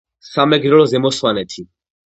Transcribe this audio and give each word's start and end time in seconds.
სამეგრელო 0.29 0.89
ზემო 0.95 1.15
სვანეტი 1.19 1.69